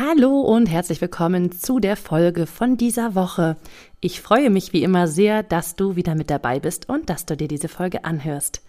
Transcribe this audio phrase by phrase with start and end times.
[0.00, 3.56] Hallo und herzlich willkommen zu der Folge von dieser Woche.
[4.00, 7.36] Ich freue mich wie immer sehr, dass du wieder mit dabei bist und dass du
[7.36, 8.62] dir diese Folge anhörst.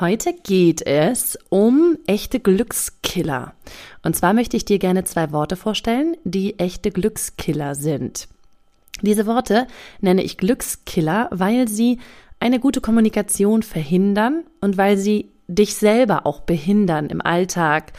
[0.00, 3.52] Heute geht es um echte Glückskiller.
[4.02, 8.28] Und zwar möchte ich dir gerne zwei Worte vorstellen, die echte Glückskiller sind.
[9.02, 9.66] Diese Worte
[10.00, 11.98] nenne ich Glückskiller, weil sie
[12.40, 17.92] eine gute Kommunikation verhindern und weil sie dich selber auch behindern im Alltag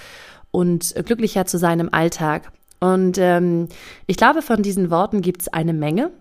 [0.50, 2.52] und glücklicher zu sein im Alltag.
[2.84, 3.70] Und ähm,
[4.08, 6.12] ich glaube, von diesen Worten gibt es eine Menge.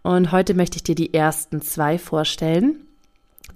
[0.00, 2.86] Und heute möchte ich dir die ersten zwei vorstellen,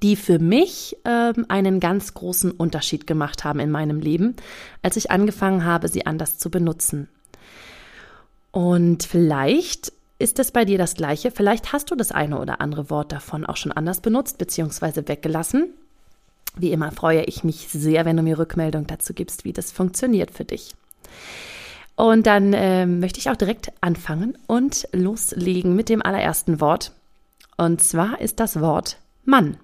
[0.02, 4.36] die für mich ähm, einen ganz großen Unterschied gemacht haben in meinem Leben,
[4.82, 7.08] als ich angefangen habe, sie anders zu benutzen.
[8.50, 11.30] Und vielleicht ist es bei dir das gleiche.
[11.30, 15.08] Vielleicht hast du das eine oder andere Wort davon auch schon anders benutzt bzw.
[15.08, 15.72] weggelassen.
[16.56, 20.30] Wie immer freue ich mich sehr, wenn du mir Rückmeldung dazu gibst, wie das funktioniert
[20.30, 20.74] für dich.
[21.96, 26.92] Und dann äh, möchte ich auch direkt anfangen und loslegen mit dem allerersten Wort.
[27.56, 29.56] Und zwar ist das Wort Mann.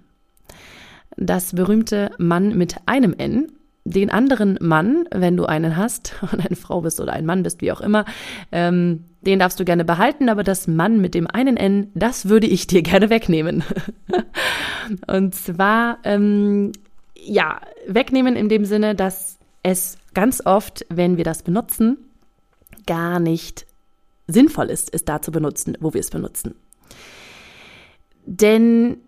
[1.17, 3.53] Das berühmte Mann mit einem N.
[3.85, 7.61] Den anderen Mann, wenn du einen hast und eine Frau bist oder ein Mann bist,
[7.63, 8.05] wie auch immer,
[8.53, 12.47] ähm, den darfst du gerne behalten, aber das Mann mit dem einen N, das würde
[12.47, 13.65] ich dir gerne wegnehmen.
[15.07, 16.73] und zwar, ähm,
[17.17, 21.99] ja, wegnehmen in dem Sinne, dass es ganz oft, wenn wir das benutzen,
[22.87, 23.67] gar nicht
[24.27, 26.55] sinnvoll ist, es da zu benutzen, wo wir es benutzen.
[28.27, 28.99] Denn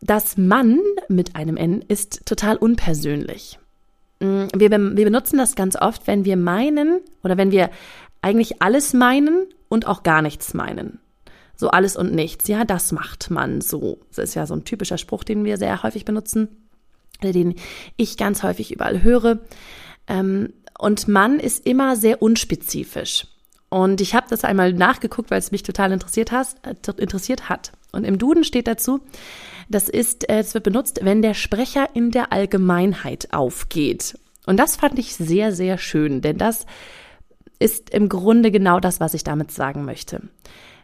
[0.00, 3.58] das Mann mit einem N ist total unpersönlich.
[4.20, 7.70] Mm, wir, wir benutzen das ganz oft, wenn wir meinen oder wenn wir
[8.22, 11.00] eigentlich alles meinen und auch gar nichts meinen.
[11.56, 12.46] So alles und nichts.
[12.48, 13.98] Ja, das macht man so.
[14.08, 16.48] Das ist ja so ein typischer Spruch, den wir sehr häufig benutzen,
[17.22, 17.56] den
[17.96, 19.40] ich ganz häufig überall höre.
[20.06, 23.26] Ähm, und Mann ist immer sehr unspezifisch.
[23.68, 27.72] Und ich habe das einmal nachgeguckt, weil es mich total interessiert, has, äh, interessiert hat.
[27.92, 29.00] Und im Duden steht dazu,
[29.68, 34.18] das ist, äh, es wird benutzt, wenn der Sprecher in der Allgemeinheit aufgeht.
[34.46, 36.64] Und das fand ich sehr, sehr schön, denn das
[37.58, 40.22] ist im Grunde genau das, was ich damit sagen möchte.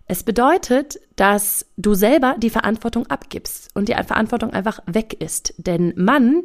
[0.06, 5.54] Es bedeutet, dass du selber die Verantwortung abgibst und die Verantwortung einfach weg ist.
[5.56, 6.42] Denn Mann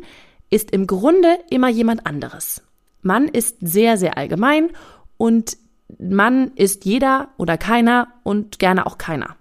[0.49, 2.61] ist im Grunde immer jemand anderes.
[3.01, 4.69] Mann ist sehr, sehr allgemein
[5.17, 5.57] und
[5.97, 9.35] Mann ist jeder oder keiner und gerne auch keiner.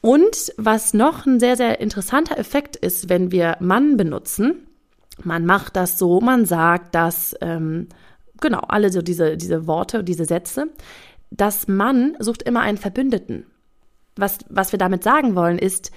[0.00, 4.66] Und was noch ein sehr, sehr interessanter Effekt ist, wenn wir Mann benutzen,
[5.24, 7.88] man macht das so, man sagt das, ähm,
[8.40, 10.68] genau, alle so diese, diese Worte, diese Sätze,
[11.30, 13.46] das Mann sucht immer einen Verbündeten.
[14.16, 15.90] Was, was wir damit sagen wollen, ist,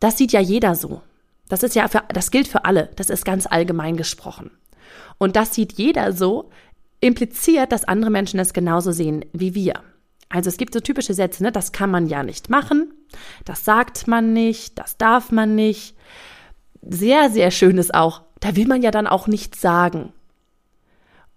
[0.00, 1.02] das sieht ja jeder so.
[1.48, 2.90] Das ist ja für, das gilt für alle.
[2.96, 4.50] Das ist ganz allgemein gesprochen.
[5.18, 6.50] Und das sieht jeder so,
[7.00, 9.82] impliziert, dass andere Menschen es genauso sehen wie wir.
[10.28, 11.52] Also es gibt so typische Sätze, ne?
[11.52, 12.92] das kann man ja nicht machen,
[13.44, 15.94] das sagt man nicht, das darf man nicht.
[16.82, 20.12] Sehr, sehr schön ist auch, da will man ja dann auch nichts sagen.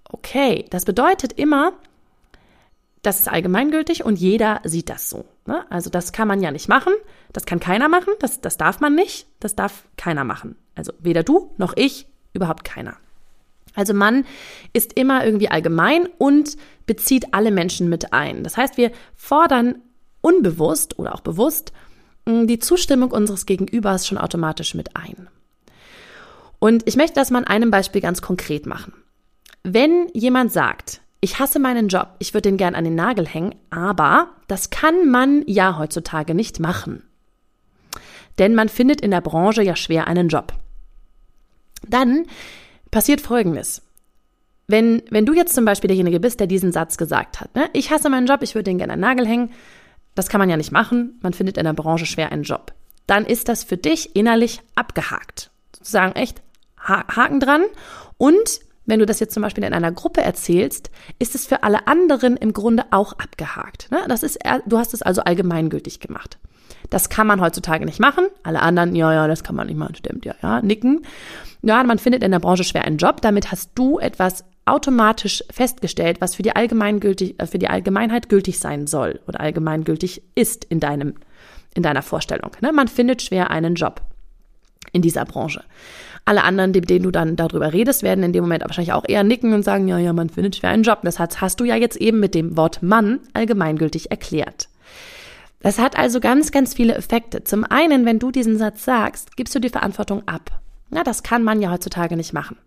[0.06, 1.74] Okay, das bedeutet immer,
[3.04, 5.26] das ist allgemeingültig und jeder sieht das so.
[5.46, 5.66] Ne?
[5.70, 6.94] Also das kann man ja nicht machen,
[7.32, 10.56] das kann keiner machen, das, das darf man nicht, das darf keiner machen.
[10.74, 12.98] Also weder du noch ich, überhaupt keiner.
[13.76, 14.26] Also Mann
[14.74, 18.44] ist immer irgendwie allgemein und bezieht alle Menschen mit ein.
[18.44, 19.76] Das heißt, wir fordern
[20.22, 21.72] unbewusst oder auch bewusst
[22.26, 25.30] mm, die Zustimmung unseres Gegenübers schon automatisch mit ein.
[26.60, 28.94] Und ich möchte das mal an einem Beispiel ganz konkret machen.
[29.64, 33.56] Wenn jemand sagt, ich hasse meinen Job, ich würde den gern an den Nagel hängen,
[33.70, 37.04] aber das kann man ja heutzutage nicht machen.
[38.38, 40.54] Denn man findet in der Branche ja schwer einen Job.
[41.88, 42.26] Dann
[42.92, 43.82] passiert Folgendes.
[44.68, 47.70] Wenn, wenn du jetzt zum Beispiel derjenige bist, der diesen Satz gesagt hat, ne?
[47.74, 49.52] ich hasse meinen Job, ich würde den gerne an den Nagel hängen,
[50.16, 52.74] das kann man ja nicht machen, man findet in der Branche schwer einen Job,
[53.08, 55.50] dann ist das für dich innerlich abgehakt.
[55.76, 56.42] Sozusagen echt
[56.78, 57.64] Haken dran.
[58.18, 60.90] Und wenn du das jetzt zum Beispiel in einer Gruppe erzählst,
[61.20, 63.90] ist es für alle anderen im Grunde auch abgehakt.
[63.92, 64.04] Ne?
[64.08, 66.38] Das ist, du hast es also allgemeingültig gemacht.
[66.90, 68.28] Das kann man heutzutage nicht machen.
[68.44, 71.06] Alle anderen, ja, ja, das kann man nicht machen, stimmt, ja, ja, nicken.
[71.62, 73.22] Ja, man findet in der Branche schwer einen Job.
[73.22, 78.60] Damit hast du etwas automatisch festgestellt, was für die, Allgemeingültig, äh, für die Allgemeinheit gültig
[78.60, 81.16] sein soll oder allgemeingültig ist in deinem,
[81.74, 82.52] in deiner Vorstellung.
[82.62, 82.72] Ne?
[82.72, 84.02] Man findet schwer einen Job.
[84.92, 85.64] in dieser Branche.
[86.26, 89.24] Alle anderen, mit denen du dann darüber redest, werden in dem Moment wahrscheinlich auch eher
[89.24, 91.00] nicken und sagen, ja, ja, man findet schwer einen Job.
[91.04, 94.70] Das hast du ja jetzt eben mit dem Wort Mann allgemeingültig erklärt.
[95.62, 97.44] Das hat also ganz, ganz viele Effekte.
[97.44, 100.62] Zum einen, wenn du diesen Satz sagst, gibst du die Verantwortung ab.
[100.92, 102.58] Ja, das kann man ja heutzutage nicht machen.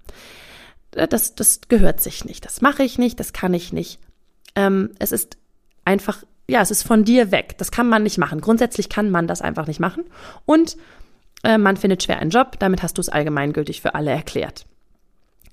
[0.91, 2.45] Das, das gehört sich nicht.
[2.45, 3.99] Das mache ich nicht, das kann ich nicht.
[4.55, 5.39] Ähm, es ist
[5.87, 7.55] einfach, ja, es ist von dir weg.
[7.57, 8.43] Das kann man nicht machen.
[8.43, 10.05] Grundsätzlich kann man das einfach nicht machen.
[10.45, 10.77] Und
[11.45, 14.67] äh, man findet schwer einen Job, damit hast du es allgemeingültig für alle erklärt.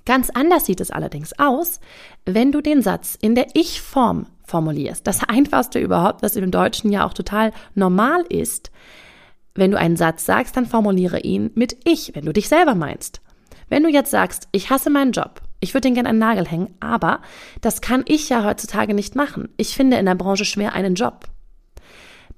[0.10, 1.80] Ganz anders sieht es allerdings aus,
[2.26, 5.06] wenn du den Satz in der Ich-Form formulierst.
[5.06, 8.72] Das einfachste überhaupt, was im Deutschen ja auch total normal ist.
[9.54, 13.22] Wenn du einen Satz sagst, dann formuliere ihn mit Ich, wenn du dich selber meinst.
[13.68, 16.48] Wenn du jetzt sagst, ich hasse meinen Job, ich würde den gerne an den Nagel
[16.48, 17.22] hängen, aber
[17.62, 19.50] das kann ich ja heutzutage nicht machen.
[19.58, 21.26] Ich finde in der Branche schwer einen Job.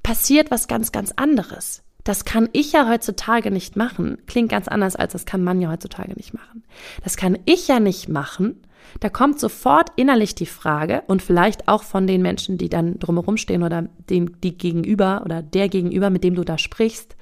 [0.04, 1.84] Passiert was ganz, ganz anderes.
[2.03, 4.18] Das kann ich ja heutzutage nicht machen.
[4.25, 6.63] Klingt ganz anders, als das kann man ja heutzutage nicht machen.
[7.03, 8.63] Das kann ich ja nicht machen.
[9.00, 13.38] Da kommt sofort innerlich die Frage und vielleicht auch von den Menschen, die dann drumherum
[13.38, 17.15] stehen oder dem, die gegenüber oder der gegenüber, mit dem du da sprichst.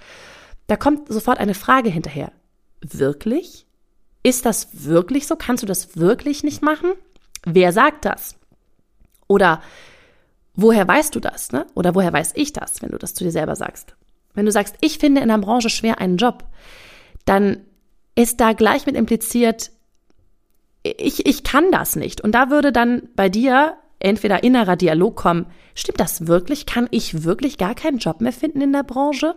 [0.68, 2.32] Da kommt sofort eine Frage hinterher.
[2.82, 3.66] Wirklich?
[4.24, 5.36] Ist das wirklich so?
[5.36, 6.92] Kannst du das wirklich nicht machen?
[7.46, 8.36] Wer sagt das?
[9.28, 9.62] Oder
[10.56, 11.52] woher weißt du das?
[11.52, 11.68] Ne?
[11.76, 13.96] Oder woher weiß ich das, wenn du das zu dir selber sagst?
[14.34, 16.46] Wenn du sagst, ich finde in der Branche schwer einen Job,
[17.26, 17.62] dann
[18.16, 19.72] ist da gleich mit impliziert,
[20.84, 22.22] ich, ich kann das nicht.
[22.22, 25.46] Und da würde dann bei dir entweder innerer Dialog kommen,
[25.76, 26.66] stimmt das wirklich?
[26.66, 29.36] Kann ich wirklich gar keinen Job mehr finden in der Branche?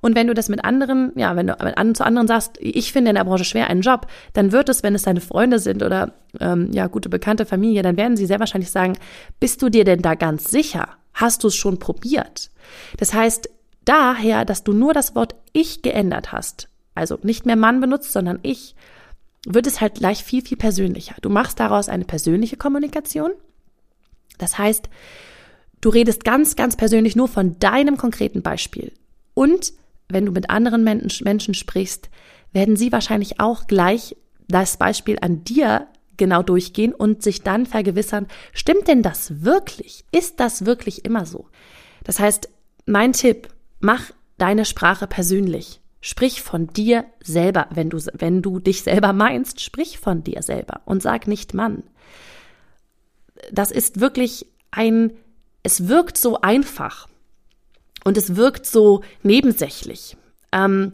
[0.00, 3.10] Und wenn du das mit anderen, ja, wenn du mit zu anderen sagst, ich finde
[3.10, 6.12] in der Branche schwer einen Job, dann wird es, wenn es deine Freunde sind oder
[6.40, 8.94] ähm, ja gute bekannte Familie, dann werden sie sehr wahrscheinlich sagen,
[9.40, 10.88] bist du dir denn da ganz sicher?
[11.12, 12.50] Hast du es schon probiert?
[12.96, 13.50] Das heißt,
[13.88, 18.38] daher, dass du nur das Wort ich geändert hast, also nicht mehr Mann benutzt, sondern
[18.42, 18.74] ich,
[19.46, 21.14] wird es halt gleich viel, viel persönlicher.
[21.22, 23.32] Du machst daraus eine persönliche Kommunikation.
[24.36, 24.88] Das heißt,
[25.80, 28.92] du redest ganz, ganz persönlich nur von deinem konkreten Beispiel.
[29.34, 29.72] Und
[30.08, 32.10] wenn du mit anderen Menschen, sprichst,
[32.52, 34.16] werden sie wahrscheinlich auch gleich
[34.48, 35.86] das Beispiel an dir
[36.16, 40.04] genau durchgehen und sich dann vergewissern, stimmt denn das wirklich?
[40.10, 41.46] Ist das wirklich immer so?
[42.04, 42.48] Das heißt,
[42.86, 43.48] mein Tipp,
[43.80, 45.80] mach deine Sprache persönlich.
[46.00, 50.80] Sprich von dir selber, wenn du, wenn du dich selber meinst, sprich von dir selber
[50.84, 51.82] und sag nicht Mann.
[53.50, 55.12] Das ist wirklich ein,
[55.62, 57.08] es wirkt so einfach
[58.04, 60.16] und es wirkt so nebensächlich.
[60.52, 60.92] Ähm,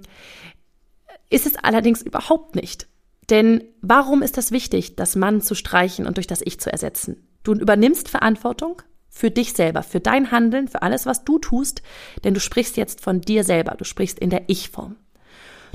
[1.28, 2.86] ist es allerdings überhaupt nicht.
[3.30, 7.26] Denn warum ist das wichtig, das Mann zu streichen und durch das Ich zu ersetzen?
[7.42, 8.82] Du übernimmst Verantwortung
[9.14, 11.82] für dich selber, für dein Handeln, für alles, was du tust,
[12.24, 14.96] denn du sprichst jetzt von dir selber, du sprichst in der Ich-Form.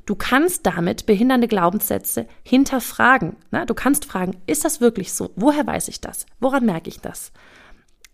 [0.06, 3.38] Du kannst damit behindernde Glaubenssätze hinterfragen.
[3.52, 3.66] Ne?
[3.66, 5.32] Du kannst fragen, ist das wirklich so?
[5.36, 6.26] Woher weiß ich das?
[6.40, 7.32] Woran merke ich das?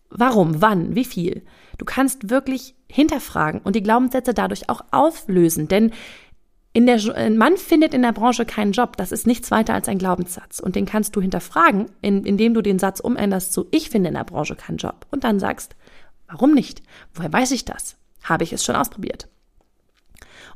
[0.10, 0.62] Warum?
[0.62, 0.96] Wann?
[0.96, 1.44] Wie viel?
[1.78, 5.92] Du kannst wirklich hinterfragen und die Glaubenssätze dadurch auch auflösen, denn
[6.76, 8.98] in der, ein Mann findet in der Branche keinen Job.
[8.98, 10.60] Das ist nichts weiter als ein Glaubenssatz.
[10.60, 14.16] Und den kannst du hinterfragen, in, indem du den Satz umänderst zu Ich finde in
[14.16, 15.06] der Branche keinen Job.
[15.10, 15.78] Und dann sagst,
[16.28, 16.84] warum nicht?
[17.14, 17.96] Woher weiß ich das?
[18.24, 19.30] Habe ich es schon ausprobiert?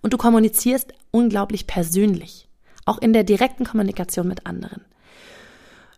[0.02, 2.50] Und du kommunizierst unglaublich persönlich.
[2.84, 4.84] Auch in der direkten Kommunikation mit anderen.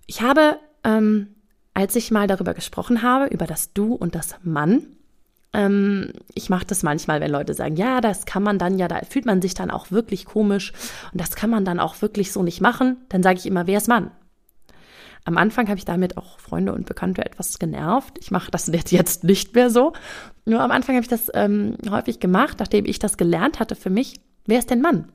[0.06, 1.30] Ich habe, ähm,
[1.74, 4.86] als ich mal darüber gesprochen habe, über das Du und das Mann,
[5.54, 9.02] ähm, ich mache das manchmal, wenn Leute sagen, ja, das kann man dann ja, da
[9.08, 10.72] fühlt man sich dann auch wirklich komisch
[11.12, 12.98] und das kann man dann auch wirklich so nicht machen.
[13.10, 14.12] Dann sage ich immer, wer ist Mann?
[15.24, 18.18] Am Anfang habe ich damit auch Freunde und Bekannte etwas genervt.
[18.20, 19.94] Ich mache das jetzt nicht mehr so.
[20.46, 23.92] Nur am Anfang habe ich das ähm, häufig gemacht, nachdem ich das gelernt hatte für
[23.92, 24.20] mich.
[24.46, 25.12] Wer ist denn Mann?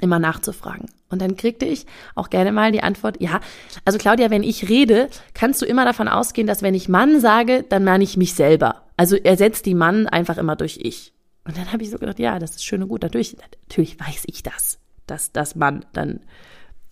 [0.00, 0.86] Immer nachzufragen.
[1.10, 3.40] Und dann kriegte ich auch gerne mal die Antwort, ja,
[3.84, 7.64] also Claudia, wenn ich rede, kannst du immer davon ausgehen, dass wenn ich Mann sage,
[7.68, 8.82] dann meine ich mich selber.
[9.00, 11.14] Also ersetzt die Mann einfach immer durch ich.
[11.46, 13.00] Und dann habe ich so gedacht, ja, das ist schön und gut.
[13.00, 16.20] Natürlich, natürlich weiß ich das, dass das Mann dann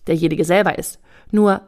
[0.07, 0.99] derjenige selber ist.
[1.29, 1.61] Nur,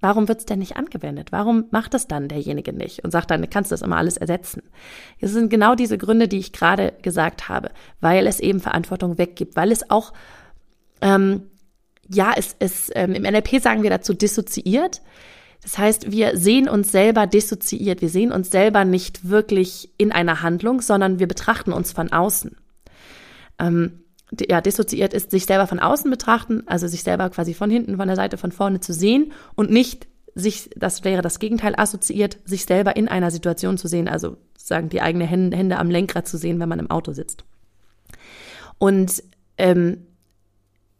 [0.00, 1.30] warum wird es denn nicht angewendet?
[1.30, 4.64] Warum macht es dann derjenige nicht und sagt dann, kannst du das immer alles ersetzen?
[5.20, 7.70] Es sind genau diese Gründe, die ich gerade gesagt habe,
[8.00, 10.12] weil es eben Verantwortung weggibt, weil es auch,
[11.02, 11.42] ähm,
[12.08, 15.02] ja, es, es ähm, im NLP sagen wir dazu dissoziiert.
[15.64, 18.02] Das heißt, wir sehen uns selber dissoziiert.
[18.02, 22.56] Wir sehen uns selber nicht wirklich in einer Handlung, sondern wir betrachten uns von außen.
[23.58, 24.04] Ähm,
[24.48, 28.06] ja, dissoziiert ist sich selber von außen betrachten, also sich selber quasi von hinten, von
[28.06, 32.64] der Seite, von vorne zu sehen und nicht sich, das wäre das Gegenteil, assoziiert, sich
[32.64, 36.36] selber in einer Situation zu sehen, also sagen die eigene Hände, Hände am Lenkrad zu
[36.36, 37.44] sehen, wenn man im Auto sitzt.
[38.78, 39.22] Und
[39.56, 40.06] ähm,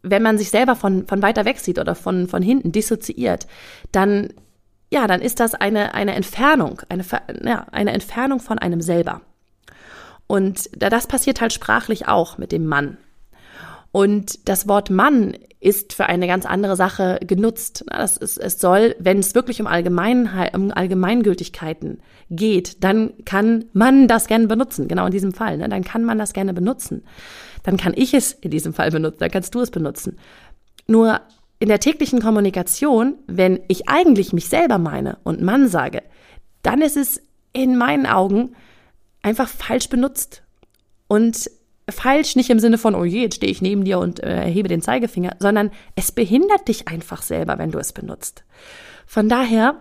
[0.02, 3.47] wenn man sich selber von, von weiter weg sieht oder von, von hinten dissoziiert,
[3.90, 4.33] dann,
[4.94, 7.04] ja, dann ist das eine, eine Entfernung, eine,
[7.44, 9.22] ja, eine Entfernung von einem selber.
[10.28, 12.96] Und das passiert halt sprachlich auch mit dem Mann.
[13.90, 17.84] Und das Wort Mann ist für eine ganz andere Sache genutzt.
[17.88, 24.06] Das ist, es soll, wenn es wirklich um, Allgemeinheit, um Allgemeingültigkeiten geht, dann kann man
[24.06, 24.86] das gerne benutzen.
[24.86, 25.58] Genau in diesem Fall.
[25.58, 25.68] Ne?
[25.68, 27.04] Dann kann man das gerne benutzen.
[27.64, 29.18] Dann kann ich es in diesem Fall benutzen.
[29.20, 30.18] Dann kannst du es benutzen.
[30.86, 31.20] Nur
[31.58, 36.02] in der täglichen Kommunikation, wenn ich eigentlich mich selber meine und Mann sage,
[36.62, 38.54] dann ist es in meinen Augen
[39.23, 40.42] einfach falsch benutzt.
[41.06, 41.50] Und
[41.88, 44.68] falsch nicht im Sinne von, oh je, jetzt stehe ich neben dir und äh, erhebe
[44.68, 48.44] den Zeigefinger, sondern es behindert dich einfach selber, wenn du es benutzt.
[49.06, 49.76] Von daher,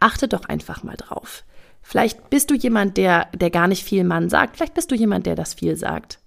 [0.00, 1.44] achte doch einfach mal drauf.
[1.82, 4.56] Vielleicht bist du jemand, der, der gar nicht viel Mann sagt.
[4.56, 6.18] Vielleicht bist du jemand, der das viel sagt.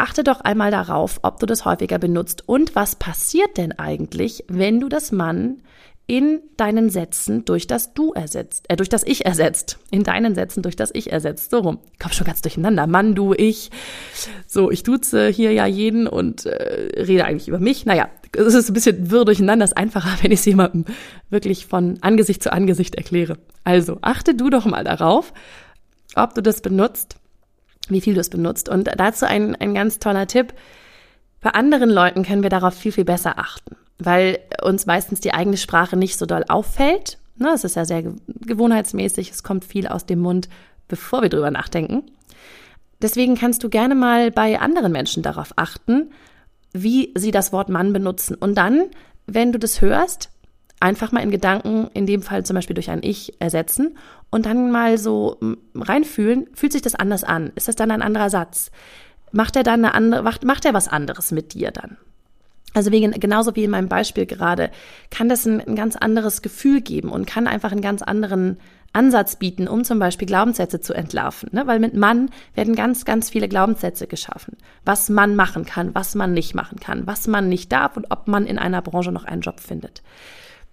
[0.00, 4.80] Achte doch einmal darauf, ob du das häufiger benutzt und was passiert denn eigentlich, wenn
[4.80, 5.60] du das Mann
[6.06, 9.78] in deinen Sätzen durch das Du ersetzt, äh, durch das Ich ersetzt.
[9.90, 11.50] In deinen Sätzen durch das Ich ersetzt.
[11.50, 11.80] So rum.
[11.98, 12.86] Komm schon ganz durcheinander.
[12.86, 13.70] Mann, du, ich.
[14.46, 17.84] So, ich duze hier ja jeden und äh, rede eigentlich über mich.
[17.84, 19.66] Naja, es ist ein bisschen wirr durcheinander.
[19.66, 20.86] Es ist einfacher, wenn ich es jemandem
[21.28, 23.36] wirklich von Angesicht zu Angesicht erkläre.
[23.64, 25.34] Also, achte du doch mal darauf,
[26.16, 27.19] ob du das benutzt,
[27.90, 28.68] wie viel du es benutzt.
[28.68, 30.54] Und dazu ein, ein ganz toller Tipp.
[31.40, 35.56] Bei anderen Leuten können wir darauf viel, viel besser achten weil uns meistens die eigene
[35.56, 37.18] Sprache nicht so doll auffällt.
[37.36, 40.48] Ne, es ist ja sehr gewohnheitsmäßig, es kommt viel aus dem Mund,
[40.88, 42.02] bevor wir drüber nachdenken.
[43.00, 46.10] Deswegen kannst du gerne mal bei anderen Menschen darauf achten,
[46.72, 48.34] wie sie das Wort Mann benutzen.
[48.34, 48.84] Und dann,
[49.26, 50.30] wenn du das hörst,
[50.80, 53.96] einfach mal in Gedanken, in dem Fall zum Beispiel durch ein Ich ersetzen
[54.30, 55.38] und dann mal so
[55.74, 57.52] reinfühlen, fühlt sich das anders an?
[57.54, 58.70] Ist das dann ein anderer Satz?
[59.30, 61.98] Macht er dann eine andere, macht, macht er was anderes mit dir dann?
[62.72, 64.70] Also wegen, genauso wie in meinem Beispiel gerade,
[65.10, 68.58] kann das ein, ein, ganz anderes Gefühl geben und kann einfach einen ganz anderen
[68.92, 71.50] Ansatz bieten, um zum Beispiel Glaubenssätze zu entlarven.
[71.52, 71.66] Ne?
[71.66, 74.56] Weil mit Mann werden ganz, ganz viele Glaubenssätze geschaffen.
[74.84, 78.28] Was man machen kann, was man nicht machen kann, was man nicht darf und ob
[78.28, 80.02] man in einer Branche noch einen Job findet.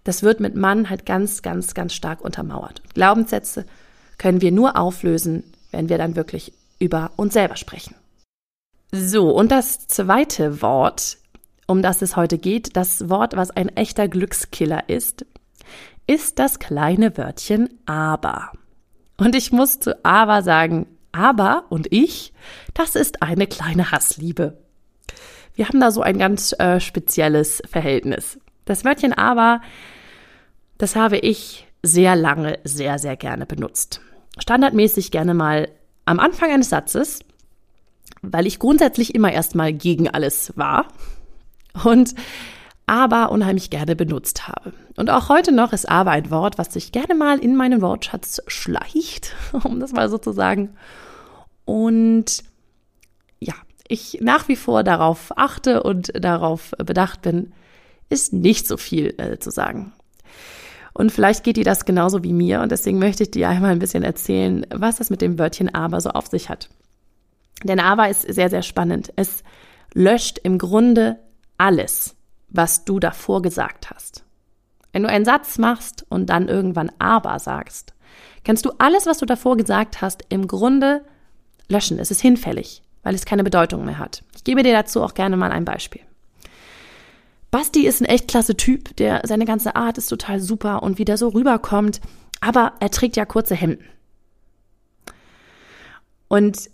[0.07, 2.81] Das wird mit Mann halt ganz, ganz, ganz stark untermauert.
[2.93, 3.65] Glaubenssätze
[4.17, 7.95] können wir nur auflösen, wenn wir dann wirklich über uns selber sprechen.
[8.91, 11.17] So, und das zweite Wort
[11.67, 15.25] um das es heute geht, das Wort, was ein echter Glückskiller ist,
[16.07, 18.51] ist das kleine Wörtchen aber.
[19.17, 22.33] Und ich muss zu aber sagen, aber und ich,
[22.73, 24.57] das ist eine kleine Hassliebe.
[25.55, 28.39] Wir haben da so ein ganz äh, spezielles Verhältnis.
[28.65, 29.61] Das Wörtchen aber,
[30.77, 34.01] das habe ich sehr lange sehr, sehr gerne benutzt.
[34.39, 35.69] Standardmäßig gerne mal
[36.05, 37.19] am Anfang eines Satzes,
[38.21, 40.87] weil ich grundsätzlich immer erstmal gegen alles war
[41.83, 42.15] und
[42.85, 44.73] aber unheimlich gerne benutzt habe.
[44.95, 48.41] Und auch heute noch ist aber ein Wort, was sich gerne mal in meinen Wortschatz
[48.47, 50.75] schleicht, um das mal so zu sagen.
[51.65, 52.43] Und
[53.39, 53.53] ja,
[53.87, 57.51] ich nach wie vor darauf achte und darauf bedacht bin,
[58.09, 59.91] ist nicht so viel äh, zu sagen.
[60.97, 63.77] Und vielleicht geht dir das genauso wie mir und deswegen möchte ich dir einmal ein
[63.77, 66.69] bisschen erzählen, was das mit dem Wörtchen aber so auf sich hat.
[67.63, 69.13] Denn aber ist sehr, sehr spannend.
[69.15, 69.43] Es
[69.93, 71.19] löscht im Grunde
[71.59, 72.15] alles,
[72.49, 74.23] was du davor gesagt hast.
[74.91, 77.93] Wenn du einen Satz machst und dann irgendwann aber sagst,
[78.43, 81.03] kannst du alles, was du davor gesagt hast, im Grunde
[81.69, 81.99] löschen.
[81.99, 84.23] Es ist hinfällig, weil es keine Bedeutung mehr hat.
[84.35, 86.01] Ich gebe dir dazu auch gerne mal ein Beispiel.
[87.51, 91.05] Basti ist ein echt klasse Typ, der seine ganze Art ist total super und wie
[91.05, 92.01] der so rüberkommt,
[92.41, 93.85] aber er trägt ja kurze Hemden.
[96.27, 96.69] Und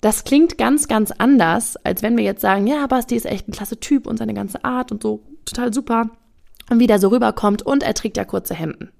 [0.00, 3.52] das klingt ganz, ganz anders, als wenn wir jetzt sagen, ja, Basti ist echt ein
[3.52, 6.10] klasse Typ und seine ganze Art und so total super.
[6.68, 8.90] Und wie der so rüberkommt und er trägt ja kurze Hemden.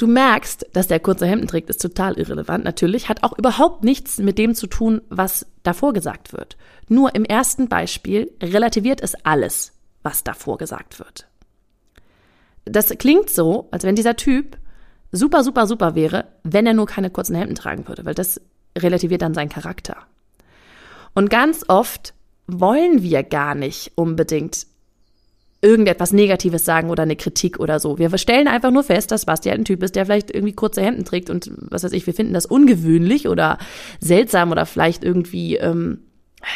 [0.00, 4.16] Du merkst, dass der kurze Hemden trägt, ist total irrelevant natürlich, hat auch überhaupt nichts
[4.16, 6.56] mit dem zu tun, was davor gesagt wird.
[6.88, 11.26] Nur im ersten Beispiel relativiert es alles, was davor gesagt wird.
[12.64, 14.56] Das klingt so, als wenn dieser Typ
[15.12, 18.40] super, super, super wäre, wenn er nur keine kurzen Hemden tragen würde, weil das
[18.78, 19.98] relativiert dann seinen Charakter.
[21.14, 22.14] Und ganz oft
[22.46, 24.66] wollen wir gar nicht unbedingt
[25.62, 27.98] irgendetwas Negatives sagen oder eine Kritik oder so.
[27.98, 30.80] Wir stellen einfach nur fest, dass Basti halt ein Typ ist, der vielleicht irgendwie kurze
[30.80, 33.58] Hemden trägt und was weiß ich, wir finden das ungewöhnlich oder
[34.00, 36.00] seltsam oder vielleicht irgendwie, ähm,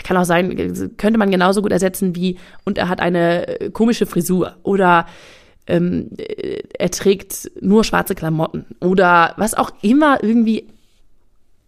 [0.05, 0.57] kann auch sein,
[0.97, 5.07] könnte man genauso gut ersetzen wie, und er hat eine äh, komische Frisur oder
[5.67, 10.69] ähm, äh, er trägt nur schwarze Klamotten oder was auch immer irgendwie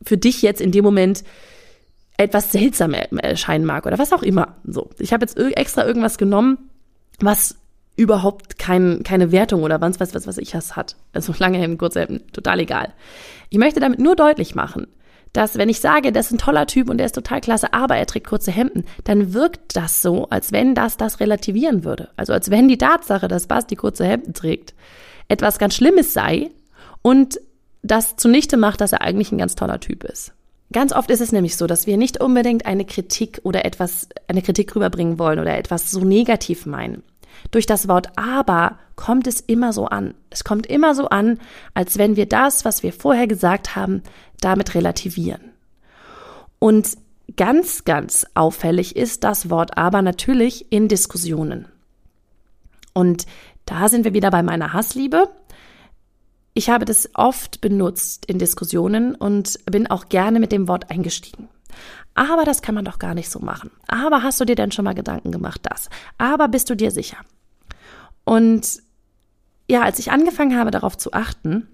[0.02, 1.22] für dich jetzt in dem Moment
[2.16, 4.56] etwas seltsam erscheinen mag oder was auch immer.
[4.64, 6.70] So, ich habe jetzt extra irgendwas genommen,
[7.20, 7.56] was
[7.96, 10.96] überhaupt kein, keine Wertung oder was, was, was, was ich has hat.
[11.12, 12.92] Also lange Hemden, kurze Hemden, total egal.
[13.48, 14.86] Ich möchte damit nur deutlich machen,
[15.32, 17.96] dass wenn ich sage, das ist ein toller Typ und der ist total klasse, aber
[17.96, 22.10] er trägt kurze Hemden, dann wirkt das so, als wenn das das relativieren würde.
[22.16, 24.74] Also als wenn die Tatsache, dass Basti kurze Hemden trägt,
[25.28, 26.50] etwas ganz Schlimmes sei
[27.02, 27.40] und
[27.82, 30.32] das zunichte macht, dass er eigentlich ein ganz toller Typ ist.
[30.72, 34.42] Ganz oft ist es nämlich so, dass wir nicht unbedingt eine Kritik oder etwas, eine
[34.42, 37.02] Kritik rüberbringen wollen oder etwas so negativ meinen.
[37.50, 40.14] Durch das Wort aber kommt es immer so an.
[40.30, 41.38] Es kommt immer so an,
[41.74, 44.02] als wenn wir das, was wir vorher gesagt haben,
[44.40, 45.52] damit relativieren.
[46.58, 46.96] Und
[47.36, 51.66] ganz, ganz auffällig ist das Wort aber natürlich in Diskussionen.
[52.92, 53.26] Und
[53.66, 55.28] da sind wir wieder bei meiner Hassliebe.
[56.56, 61.50] Ich habe das oft benutzt in Diskussionen und bin auch gerne mit dem Wort eingestiegen.
[62.14, 63.70] Aber das kann man doch gar nicht so machen.
[63.88, 65.90] Aber hast du dir denn schon mal Gedanken gemacht, das?
[66.16, 67.18] Aber bist du dir sicher?
[68.24, 68.80] Und
[69.68, 71.68] ja, als ich angefangen habe, darauf zu achten,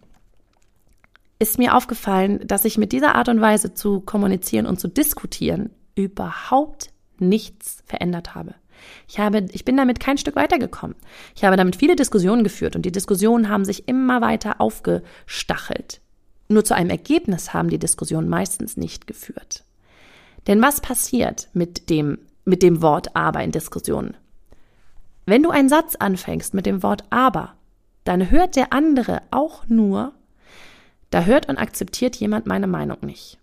[1.39, 5.71] ist mir aufgefallen, dass ich mit dieser Art und Weise zu kommunizieren und zu diskutieren
[5.95, 8.57] überhaupt nichts verändert habe.
[9.09, 10.97] Ich habe, ich bin damit kein Stück weitergekommen.
[11.35, 16.01] Ich habe damit viele Diskussionen geführt und die Diskussionen haben sich immer weiter aufgestachelt.
[16.49, 19.65] Nur zu einem Ergebnis haben die Diskussionen meistens nicht geführt.
[20.47, 24.17] Denn was passiert mit dem, mit dem Wort aber in Diskussionen?
[25.25, 27.55] Wenn du einen Satz anfängst mit dem Wort aber,
[28.05, 30.13] dann hört der andere auch nur,
[31.11, 33.39] da hört und akzeptiert jemand meine Meinung nicht.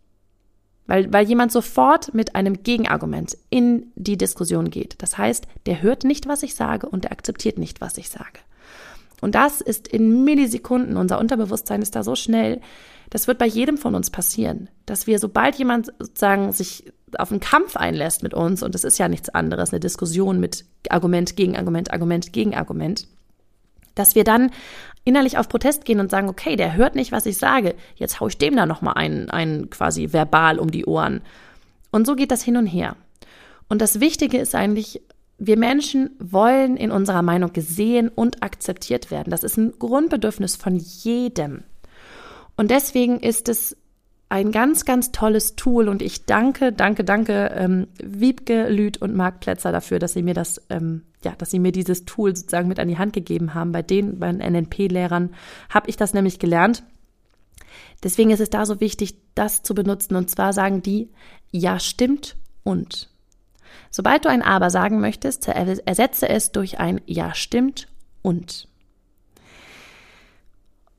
[0.90, 4.96] Weil, weil jemand sofort mit einem Gegenargument in die Diskussion geht.
[5.04, 8.40] Das heißt, der hört nicht, was ich sage und der akzeptiert nicht, was ich sage.
[9.22, 12.60] Und das ist in Millisekunden, unser Unterbewusstsein ist da so schnell,
[13.12, 17.40] das wird bei jedem von uns passieren, dass wir, sobald jemand sozusagen sich auf einen
[17.40, 21.56] Kampf einlässt mit uns, und das ist ja nichts anderes, eine Diskussion mit Argument gegen
[21.56, 23.08] Argument, Argument gegen Argument,
[23.94, 24.50] dass wir dann
[25.10, 28.28] innerlich auf Protest gehen und sagen, okay, der hört nicht, was ich sage, jetzt hau
[28.28, 31.22] ich dem da nochmal einen, einen quasi verbal um die Ohren.
[31.92, 32.96] Und so geht das hin und her.
[33.68, 35.02] Und das Wichtige ist eigentlich,
[35.40, 39.32] wir Menschen wollen in unserer Meinung gesehen und akzeptiert werden.
[39.32, 41.64] Das ist ein Grundbedürfnis von jedem.
[42.56, 43.76] Und deswegen ist es
[44.30, 49.40] ein ganz, ganz tolles Tool und ich danke, danke, danke ähm, Wiebke, Lüth und Marc
[49.40, 52.80] Plätzer dafür, dass sie mir das, ähm, ja, dass sie mir dieses Tool sozusagen mit
[52.80, 53.72] an die Hand gegeben haben.
[53.72, 55.34] Bei den, bei den NNP-Lehrern
[55.70, 56.84] habe ich das nämlich gelernt.
[58.04, 61.10] Deswegen ist es da so wichtig, das zu benutzen und zwar sagen die,
[61.52, 63.10] ja, stimmt und.
[63.90, 67.88] Sobald du ein Aber sagen möchtest, ersetze es durch ein Ja, stimmt
[68.22, 68.69] und.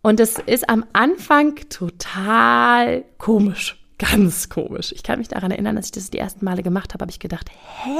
[0.03, 3.77] Und es ist am Anfang total komisch.
[3.99, 4.93] Ganz komisch.
[4.93, 7.19] Ich kann mich daran erinnern, als ich das die ersten Male gemacht habe, habe ich
[7.19, 7.91] gedacht, hä?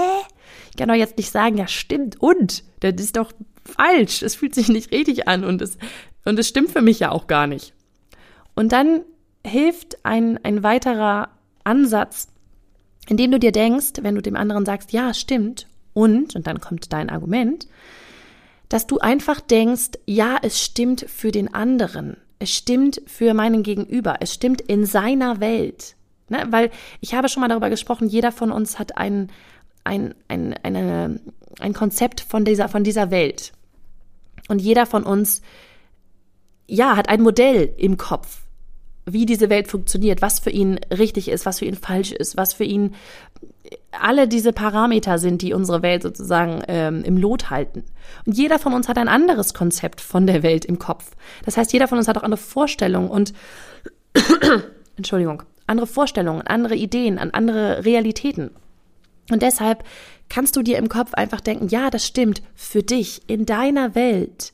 [0.71, 2.65] Ich kann doch jetzt nicht sagen, ja stimmt und.
[2.81, 3.33] Das ist doch
[3.67, 4.23] falsch.
[4.23, 5.77] Es fühlt sich nicht richtig an und es,
[6.25, 7.75] und es stimmt für mich ja auch gar nicht.
[8.55, 9.03] Und dann
[9.47, 11.29] hilft ein, ein weiterer
[11.65, 12.29] Ansatz,
[13.09, 16.93] indem du dir denkst, wenn du dem anderen sagst, ja, stimmt und, und dann kommt
[16.93, 17.67] dein Argument,
[18.71, 22.17] dass du einfach denkst, ja, es stimmt für den anderen.
[22.39, 24.19] Es stimmt für meinen Gegenüber.
[24.21, 25.97] Es stimmt in seiner Welt.
[26.29, 26.47] Ne?
[26.51, 29.31] Weil ich habe schon mal darüber gesprochen, jeder von uns hat ein,
[29.83, 31.21] ein, ein, eine,
[31.59, 33.53] ein Konzept von dieser, von dieser Welt.
[34.49, 35.43] Und jeder von uns,
[36.69, 38.43] ja, hat ein Modell im Kopf,
[39.13, 42.55] wie diese Welt funktioniert, was für ihn richtig ist, was für ihn falsch ist, was
[42.55, 42.95] für ihn
[43.93, 47.85] alle diese Parameter sind, die unsere Welt sozusagen ähm, im Lot halten.
[48.27, 51.11] Und jeder von uns hat ein anderes Konzept von der Welt im Kopf.
[51.45, 53.33] Das heißt, jeder von uns hat auch andere Vorstellungen und
[54.97, 58.51] Entschuldigung, andere Vorstellungen, andere Ideen, an andere Realitäten.
[59.31, 59.85] Und deshalb
[60.29, 64.53] kannst du dir im Kopf einfach denken, ja, das stimmt für dich in deiner Welt.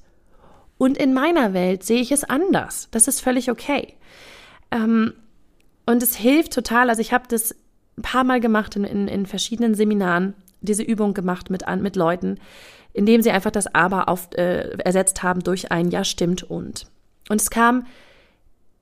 [0.79, 2.89] Und in meiner Welt sehe ich es anders.
[2.91, 3.95] Das ist völlig okay.
[4.71, 5.13] Ähm,
[5.87, 6.91] und es hilft total.
[6.91, 7.55] Also ich habe das
[7.97, 12.39] ein paar Mal gemacht in, in, in verschiedenen Seminaren, diese Übung gemacht mit, mit Leuten,
[12.93, 16.87] indem sie einfach das Aber auf, äh, ersetzt haben durch ein Ja stimmt und.
[17.29, 17.87] Und es kam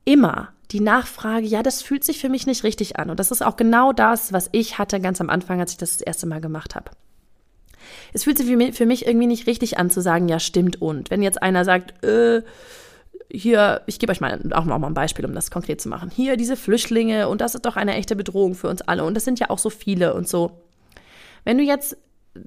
[0.05, 3.11] immer die Nachfrage, ja, das fühlt sich für mich nicht richtig an.
[3.11, 5.93] Und das ist auch genau das, was ich hatte ganz am Anfang, als ich das
[5.93, 6.91] das erste Mal gemacht habe.
[8.13, 11.11] Es fühlt sich für mich irgendwie nicht richtig an zu sagen, ja, stimmt und.
[11.11, 12.43] Wenn jetzt einer sagt, äh,
[13.35, 16.11] hier, ich gebe euch mal auch mal ein Beispiel, um das konkret zu machen.
[16.11, 19.25] Hier diese Flüchtlinge und das ist doch eine echte Bedrohung für uns alle und das
[19.25, 20.53] sind ja auch so viele und so.
[21.45, 21.97] Wenn du jetzt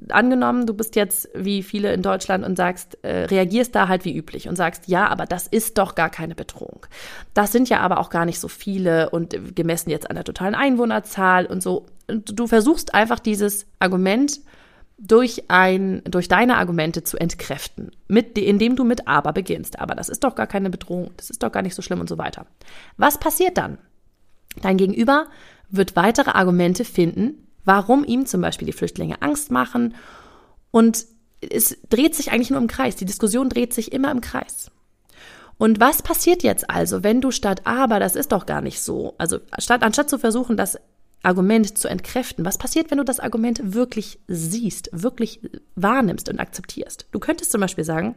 [0.10, 4.16] angenommen, du bist jetzt wie viele in Deutschland und sagst, äh, reagierst da halt wie
[4.16, 6.86] üblich und sagst, ja, aber das ist doch gar keine Bedrohung.
[7.34, 10.56] Das sind ja aber auch gar nicht so viele und gemessen jetzt an der totalen
[10.56, 11.86] Einwohnerzahl und so.
[12.08, 14.42] Und du versuchst einfach dieses Argument
[14.98, 19.80] durch ein, durch deine Argumente zu entkräften, mit, indem du mit aber beginnst.
[19.80, 22.10] Aber das ist doch gar keine Bedrohung, das ist doch gar nicht so schlimm und
[22.10, 22.48] so weiter.
[22.98, 23.78] Was passiert dann?
[24.62, 25.28] Dein Gegenüber
[25.70, 29.94] wird weitere Argumente finden, warum ihm zum Beispiel die Flüchtlinge Angst machen.
[30.72, 31.06] Und
[31.42, 32.96] es dreht sich eigentlich nur im Kreis.
[32.96, 34.72] Die Diskussion dreht sich immer im Kreis.
[35.60, 39.16] Und was passiert jetzt also, wenn du statt aber, das ist doch gar nicht so,
[39.18, 40.80] also statt, anstatt zu versuchen, das
[41.24, 45.42] Argument zu entkräften, was passiert, wenn du das Argument wirklich siehst, wirklich
[45.76, 47.08] wahrnimmst und akzeptierst?
[47.12, 48.16] Du könntest zum Beispiel sagen,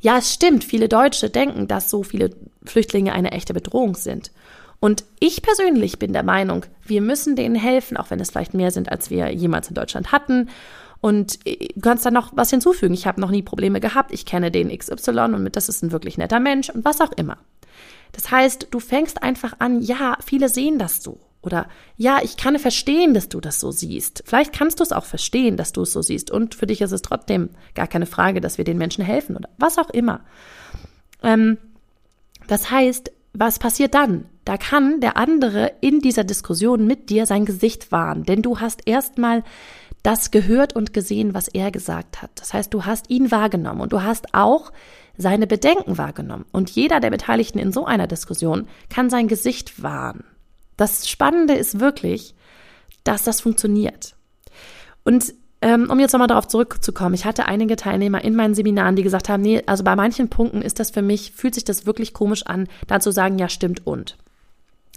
[0.00, 2.30] ja, es stimmt, viele Deutsche denken, dass so viele
[2.64, 4.30] Flüchtlinge eine echte Bedrohung sind.
[4.80, 8.70] Und ich persönlich bin der Meinung, wir müssen denen helfen, auch wenn es vielleicht mehr
[8.70, 10.50] sind, als wir jemals in Deutschland hatten.
[11.00, 12.94] Und du kannst da noch was hinzufügen.
[12.94, 14.12] Ich habe noch nie Probleme gehabt.
[14.12, 17.38] Ich kenne den XY und das ist ein wirklich netter Mensch und was auch immer.
[18.12, 21.18] Das heißt, du fängst einfach an, ja, viele sehen das so.
[21.48, 24.22] Oder ja, ich kann verstehen, dass du das so siehst.
[24.26, 26.30] Vielleicht kannst du es auch verstehen, dass du es so siehst.
[26.30, 29.48] Und für dich ist es trotzdem gar keine Frage, dass wir den Menschen helfen oder
[29.56, 30.20] was auch immer.
[31.22, 31.56] Ähm,
[32.48, 34.26] das heißt, was passiert dann?
[34.44, 38.86] Da kann der andere in dieser Diskussion mit dir sein Gesicht wahren, denn du hast
[38.86, 39.42] erstmal
[40.02, 42.30] das gehört und gesehen, was er gesagt hat.
[42.34, 44.70] Das heißt, du hast ihn wahrgenommen und du hast auch
[45.16, 46.46] seine Bedenken wahrgenommen.
[46.52, 50.24] Und jeder der Beteiligten in so einer Diskussion kann sein Gesicht wahren.
[50.78, 52.34] Das Spannende ist wirklich,
[53.04, 54.14] dass das funktioniert.
[55.04, 59.02] Und ähm, um jetzt nochmal darauf zurückzukommen, ich hatte einige Teilnehmer in meinen Seminaren, die
[59.02, 62.14] gesagt haben, nee, also bei manchen Punkten ist das für mich, fühlt sich das wirklich
[62.14, 64.16] komisch an, da zu sagen, ja, stimmt und.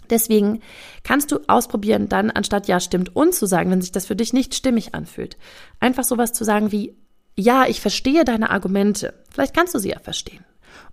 [0.08, 0.60] Deswegen
[1.02, 4.32] kannst du ausprobieren, dann anstatt ja, stimmt und zu sagen, wenn sich das für dich
[4.32, 5.36] nicht stimmig anfühlt,
[5.80, 6.96] einfach sowas zu sagen wie,
[7.34, 9.14] ja, ich verstehe deine Argumente.
[9.30, 10.44] Vielleicht kannst du sie ja verstehen.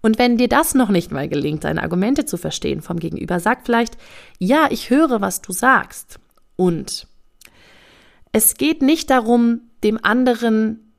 [0.02, 3.66] Und wenn dir das noch nicht mal gelingt, deine Argumente zu verstehen vom Gegenüber, sag
[3.66, 3.98] vielleicht,
[4.38, 6.20] ja, ich höre, was du sagst.
[6.56, 7.08] Und
[8.32, 10.94] es geht nicht darum, dem anderen,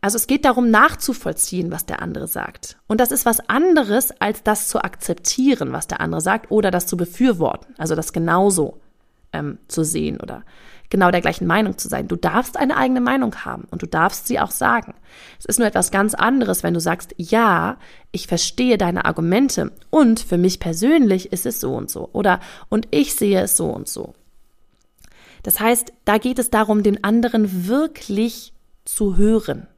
[0.00, 2.78] also es geht darum, nachzuvollziehen, was der andere sagt.
[2.86, 6.86] Und das ist was anderes, als das zu akzeptieren, was der andere sagt, oder das
[6.86, 8.80] zu befürworten, also das genauso
[9.32, 10.44] ähm, zu sehen oder
[10.90, 12.08] genau der gleichen Meinung zu sein.
[12.08, 14.94] Du darfst eine eigene Meinung haben und du darfst sie auch sagen.
[15.38, 17.78] Es ist nur etwas ganz anderes, wenn du sagst, ja,
[18.12, 22.88] ich verstehe deine Argumente und für mich persönlich ist es so und so oder und
[22.90, 24.14] ich sehe es so und so.
[25.42, 28.52] Das heißt, da geht es darum, den anderen wirklich
[28.84, 29.68] zu hören.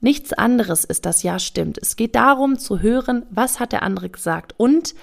[0.00, 1.78] Nichts anderes ist das Ja stimmt.
[1.78, 4.54] Es geht darum zu hören, was hat der andere gesagt.
[4.56, 4.94] Und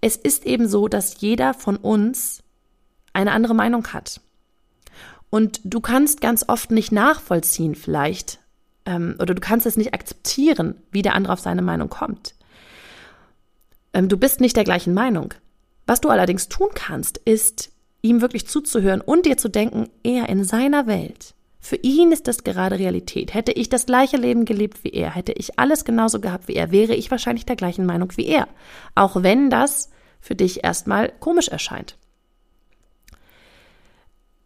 [0.00, 2.42] es ist eben so, dass jeder von uns
[3.12, 4.20] eine andere Meinung hat.
[5.30, 8.40] Und du kannst ganz oft nicht nachvollziehen vielleicht,
[8.84, 12.34] ähm, oder du kannst es nicht akzeptieren, wie der andere auf seine Meinung kommt.
[13.92, 15.34] Ähm, du bist nicht der gleichen Meinung.
[15.86, 17.70] Was du allerdings tun kannst, ist
[18.02, 21.34] ihm wirklich zuzuhören und dir zu denken, er in seiner Welt.
[21.60, 23.34] Für ihn ist das gerade Realität.
[23.34, 26.70] Hätte ich das gleiche Leben gelebt wie er, hätte ich alles genauso gehabt wie er,
[26.70, 28.48] wäre ich wahrscheinlich der gleichen Meinung wie er.
[28.94, 29.90] Auch wenn das
[30.20, 31.96] für dich erstmal komisch erscheint.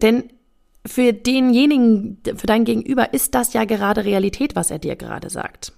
[0.02, 0.24] Denn
[0.86, 5.72] für denjenigen, für dein Gegenüber ist das ja gerade Realität, was er dir gerade sagt.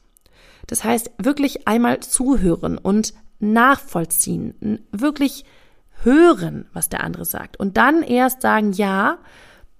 [0.67, 5.45] Das heißt, wirklich einmal zuhören und nachvollziehen, wirklich
[6.03, 9.19] hören, was der andere sagt und dann erst sagen, ja,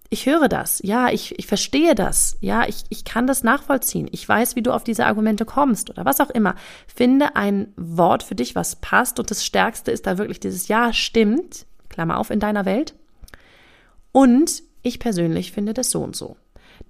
[0.09, 4.29] ich höre das, ja, ich, ich verstehe das, ja, ich, ich kann das nachvollziehen, ich
[4.29, 6.55] weiß, wie du auf diese Argumente kommst oder was auch immer.
[6.87, 10.93] Finde ein Wort für dich, was passt und das Stärkste ist da wirklich dieses Ja,
[10.93, 12.95] stimmt, Klammer auf, in deiner Welt.
[14.13, 16.37] Und ich persönlich finde das so und so.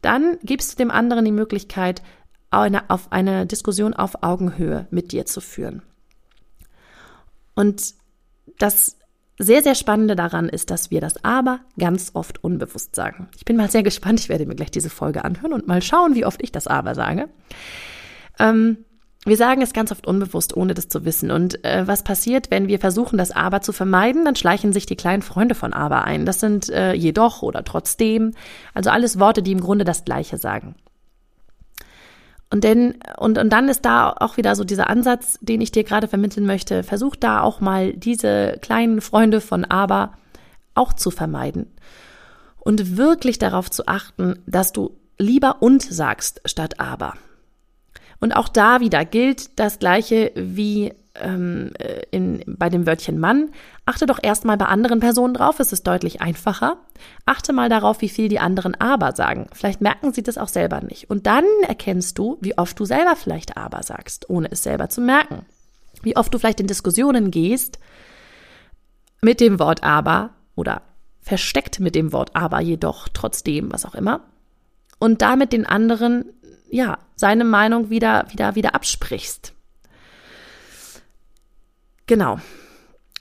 [0.02, 2.02] Dann gibst du dem anderen die Möglichkeit,
[2.50, 5.82] eine, auf eine Diskussion auf Augenhöhe mit dir zu führen.
[7.54, 7.94] Und
[8.58, 8.96] das
[9.38, 13.28] sehr, sehr Spannende daran ist, dass wir das aber ganz oft unbewusst sagen.
[13.36, 16.14] Ich bin mal sehr gespannt, ich werde mir gleich diese Folge anhören und mal schauen,
[16.14, 17.28] wie oft ich das aber sage.
[18.38, 18.78] Ähm,
[19.26, 21.30] wir sagen es ganz oft unbewusst, ohne das zu wissen.
[21.30, 24.24] Und äh, was passiert, wenn wir versuchen, das Aber zu vermeiden?
[24.24, 26.26] Dann schleichen sich die kleinen Freunde von Aber ein.
[26.26, 28.34] Das sind äh, jedoch oder trotzdem.
[28.72, 30.76] Also alles Worte, die im Grunde das Gleiche sagen.
[32.50, 35.82] Und denn, und, und dann ist da auch wieder so dieser Ansatz, den ich dir
[35.82, 36.84] gerade vermitteln möchte.
[36.84, 40.12] Versuch da auch mal diese kleinen Freunde von aber
[40.74, 41.72] auch zu vermeiden.
[42.60, 47.14] Und wirklich darauf zu achten, dass du lieber und sagst statt aber.
[48.20, 53.50] Und auch da wieder gilt das Gleiche wie ähm, äh, in, bei dem Wörtchen Mann,
[53.84, 56.78] achte doch erstmal bei anderen Personen drauf, es ist deutlich einfacher.
[57.24, 59.48] Achte mal darauf, wie viel die anderen aber sagen.
[59.52, 61.10] Vielleicht merken sie das auch selber nicht.
[61.10, 65.00] Und dann erkennst du, wie oft du selber vielleicht aber sagst, ohne es selber zu
[65.00, 65.44] merken.
[66.02, 67.78] Wie oft du vielleicht in Diskussionen gehst
[69.22, 70.82] mit dem Wort aber oder
[71.20, 74.20] versteckt mit dem Wort aber jedoch trotzdem, was auch immer.
[74.98, 76.26] Und damit den anderen,
[76.70, 79.54] ja, seine Meinung wieder, wieder, wieder absprichst.
[82.06, 82.38] Genau.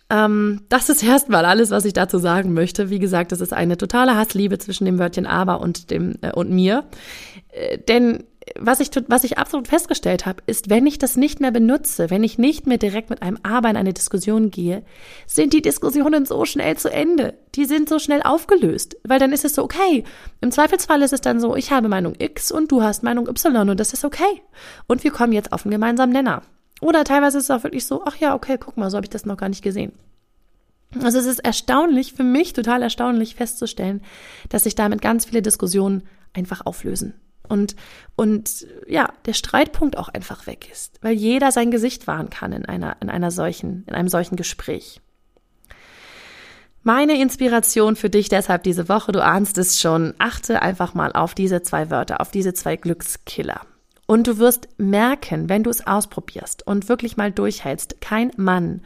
[0.09, 2.89] Ähm, das ist erstmal alles, was ich dazu sagen möchte.
[2.89, 6.51] Wie gesagt, das ist eine totale Hassliebe zwischen dem Wörtchen aber und dem äh, und
[6.51, 6.85] mir.
[7.49, 8.23] Äh, denn
[8.57, 12.23] was ich, was ich absolut festgestellt habe, ist, wenn ich das nicht mehr benutze, wenn
[12.23, 14.83] ich nicht mehr direkt mit einem Aber in eine Diskussion gehe,
[15.25, 17.33] sind die Diskussionen so schnell zu Ende.
[17.55, 18.97] Die sind so schnell aufgelöst.
[19.03, 20.03] Weil dann ist es so, okay,
[20.41, 23.69] im Zweifelsfall ist es dann so, ich habe Meinung X und du hast Meinung Y
[23.69, 24.41] und das ist okay.
[24.87, 26.43] Und wir kommen jetzt auf einen gemeinsamen Nenner.
[26.81, 29.09] Oder teilweise ist es auch wirklich so, ach ja, okay, guck mal, so habe ich
[29.09, 29.93] das noch gar nicht gesehen.
[31.01, 34.01] Also es ist erstaunlich, für mich total erstaunlich festzustellen,
[34.49, 36.03] dass sich damit ganz viele Diskussionen
[36.33, 37.15] einfach auflösen.
[37.45, 37.75] Und,
[38.15, 42.65] und ja, der Streitpunkt auch einfach weg ist, weil jeder sein Gesicht wahren kann in
[42.65, 45.01] einer, in einer solchen, in einem solchen Gespräch.
[46.83, 51.33] Meine Inspiration für dich deshalb diese Woche, du ahnst es schon, achte einfach mal auf
[51.33, 53.61] diese zwei Wörter, auf diese zwei Glückskiller.
[54.05, 58.81] Und du wirst merken, wenn du es ausprobierst und wirklich mal durchhältst, kein Mann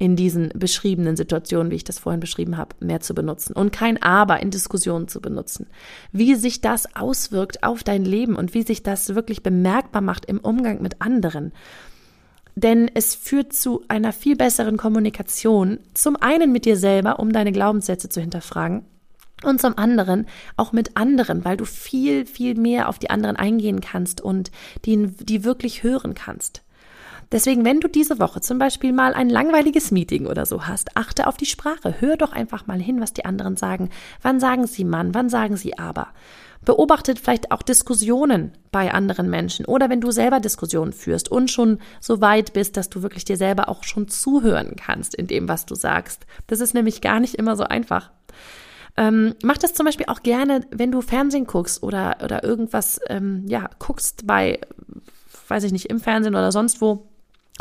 [0.00, 4.02] in diesen beschriebenen Situationen, wie ich das vorhin beschrieben habe, mehr zu benutzen und kein
[4.02, 5.66] Aber in Diskussionen zu benutzen.
[6.10, 10.40] Wie sich das auswirkt auf dein Leben und wie sich das wirklich bemerkbar macht im
[10.40, 11.52] Umgang mit anderen.
[12.54, 17.52] Denn es führt zu einer viel besseren Kommunikation, zum einen mit dir selber, um deine
[17.52, 18.86] Glaubenssätze zu hinterfragen,
[19.42, 23.80] und zum anderen auch mit anderen, weil du viel, viel mehr auf die anderen eingehen
[23.80, 24.50] kannst und
[24.84, 26.62] die, die wirklich hören kannst.
[27.32, 31.28] Deswegen, wenn du diese Woche zum Beispiel mal ein langweiliges Meeting oder so hast, achte
[31.28, 32.00] auf die Sprache.
[32.00, 33.90] Hör doch einfach mal hin, was die anderen sagen.
[34.20, 35.14] Wann sagen sie Mann?
[35.14, 36.08] Wann sagen sie aber?
[36.64, 41.78] Beobachtet vielleicht auch Diskussionen bei anderen Menschen oder wenn du selber Diskussionen führst und schon
[42.00, 45.64] so weit bist, dass du wirklich dir selber auch schon zuhören kannst in dem, was
[45.64, 46.26] du sagst.
[46.48, 48.10] Das ist nämlich gar nicht immer so einfach.
[48.96, 53.44] Ähm, mach das zum Beispiel auch gerne, wenn du Fernsehen guckst oder, oder irgendwas, ähm,
[53.46, 54.60] ja, guckst bei,
[55.48, 57.09] weiß ich nicht, im Fernsehen oder sonst wo,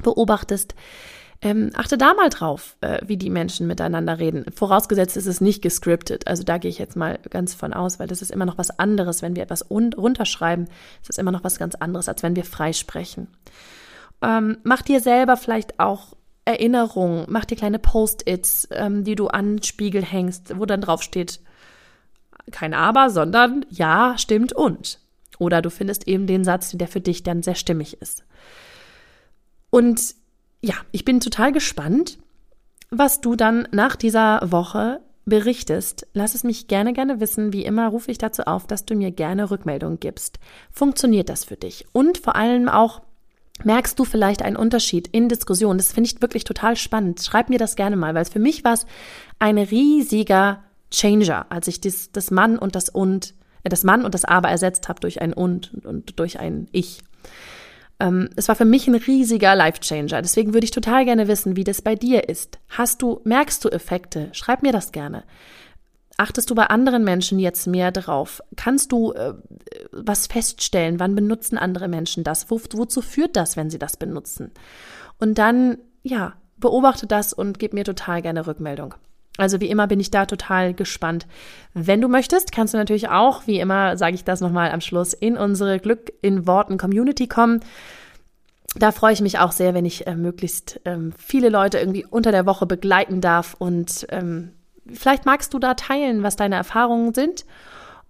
[0.02, 0.76] beobachtest.
[1.42, 4.46] Ähm, achte da mal drauf, äh, wie die Menschen miteinander reden.
[4.54, 6.28] Vorausgesetzt ist es nicht gescriptet.
[6.28, 8.78] Also da gehe ich jetzt mal ganz von aus, weil das ist immer noch was
[8.78, 9.22] anderes.
[9.22, 10.66] Wenn wir etwas runterschreiben,
[11.02, 13.28] ist es immer noch was ganz anderes, als wenn wir frei sprechen.
[14.22, 19.64] Ähm, mach dir selber vielleicht auch Erinnerungen, mach dir kleine Post-its, ähm, die du an
[19.64, 21.40] Spiegel hängst, wo dann drauf steht,
[22.52, 25.00] kein Aber, sondern ja, stimmt und.
[25.38, 28.26] Oder du findest eben den Satz, der für dich dann sehr stimmig ist.
[29.70, 30.16] Und
[30.62, 32.18] ja, ich bin total gespannt,
[32.90, 36.08] was du dann nach dieser Woche berichtest.
[36.14, 37.54] Lass es mich gerne, gerne wissen.
[37.54, 40.40] Wie immer rufe ich dazu auf, dass du mir gerne Rückmeldungen gibst.
[40.72, 41.86] Funktioniert das für dich?
[41.94, 43.02] Und vor allem auch,
[43.64, 45.80] Merkst du vielleicht einen Unterschied in Diskussionen?
[45.80, 47.22] Das finde ich wirklich total spannend.
[47.22, 48.86] Schreib mir das gerne mal, weil für mich war es
[49.38, 54.14] ein riesiger Changer, als ich das, das Mann und das und, äh, das Mann und
[54.14, 57.02] das Aber ersetzt habe durch ein und und durch ein Ich.
[58.00, 60.22] Ähm, es war für mich ein riesiger Life-Changer.
[60.22, 62.60] Deswegen würde ich total gerne wissen, wie das bei dir ist.
[62.70, 64.30] Hast du, merkst du Effekte?
[64.32, 65.24] Schreib mir das gerne.
[66.18, 68.42] Achtest du bei anderen Menschen jetzt mehr drauf?
[68.58, 69.34] Kannst du äh,
[69.92, 71.00] was feststellen?
[71.00, 72.50] Wann benutzen andere Menschen das?
[72.50, 74.52] Wo, wozu führt das, wenn sie das benutzen?
[75.18, 78.96] Und dann, ja, beobachte das und gib mir total gerne Rückmeldung.
[79.40, 81.26] Also wie immer bin ich da total gespannt.
[81.74, 85.14] Wenn du möchtest, kannst du natürlich auch, wie immer sage ich das nochmal am Schluss,
[85.14, 87.62] in unsere Glück in Worten Community kommen.
[88.76, 92.32] Da freue ich mich auch sehr, wenn ich äh, möglichst ähm, viele Leute irgendwie unter
[92.32, 94.52] der Woche begleiten darf und ähm,
[94.94, 97.46] vielleicht magst du da teilen, was deine Erfahrungen sind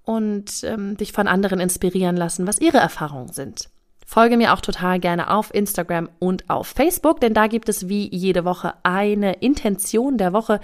[0.04, 3.70] und ähm, dich von anderen inspirieren lassen, was ihre Erfahrungen sind.
[4.06, 8.10] Folge mir auch total gerne auf Instagram und auf Facebook, denn da gibt es wie
[8.10, 10.60] jede Woche eine Intention der Woche,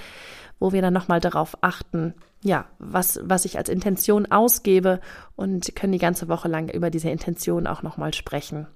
[0.60, 5.00] wo wir dann nochmal darauf achten, ja, was, was ich als Intention ausgebe
[5.36, 8.68] und können die ganze Woche lang über diese Intention auch nochmal sprechen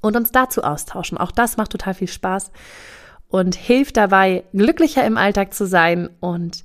[0.00, 1.18] und uns dazu austauschen.
[1.18, 2.52] Auch das macht total viel Spaß
[3.28, 6.64] und hilft dabei, glücklicher im Alltag zu sein und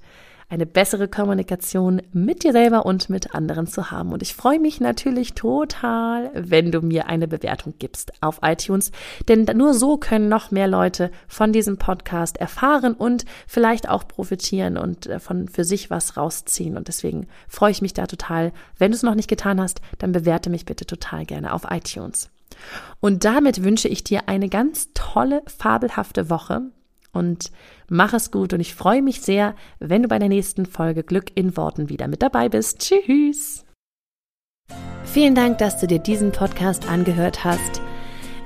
[0.56, 4.14] eine bessere Kommunikation mit dir selber und mit anderen zu haben.
[4.14, 8.92] Und ich freue mich natürlich total, wenn du mir eine Bewertung gibst auf iTunes,
[9.28, 14.78] denn nur so können noch mehr Leute von diesem Podcast erfahren und vielleicht auch profitieren
[14.78, 16.78] und äh, von für sich was rausziehen.
[16.78, 18.54] Und deswegen freue ich mich da total.
[18.78, 22.30] Wenn du es noch nicht getan hast, dann bewerte mich bitte total gerne auf iTunes.
[23.02, 26.62] Und damit wünsche ich dir eine ganz tolle, fabelhafte Woche
[27.16, 27.52] und
[27.90, 31.32] mach es gut und ich freue mich sehr, wenn du bei der nächsten Folge Glück
[31.36, 32.80] in Worten wieder mit dabei bist.
[32.80, 33.66] Tschüss!
[35.04, 37.82] Vielen Dank, dass du dir diesen Podcast angehört hast.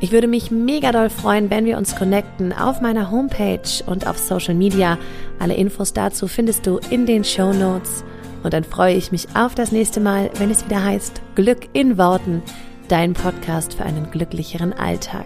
[0.01, 4.17] Ich würde mich mega doll freuen, wenn wir uns connecten auf meiner Homepage und auf
[4.17, 4.97] Social Media.
[5.39, 8.05] Alle Infos dazu findest du in den Show Notes.
[8.43, 11.97] Und dann freue ich mich auf das nächste Mal, wenn es wieder heißt Glück in
[11.97, 12.41] Worten,
[12.87, 15.25] dein Podcast für einen glücklicheren Alltag.